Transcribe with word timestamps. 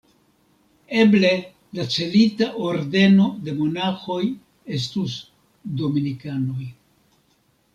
Eble 1.01 1.29
la 1.79 1.83
celita 1.95 2.47
ordeno 2.69 3.27
de 3.49 3.55
monaĥoj 3.59 4.19
estus 4.79 5.19
dominikanoj. 5.83 6.73